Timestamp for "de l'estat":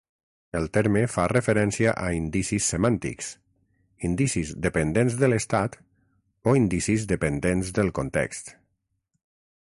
5.19-5.77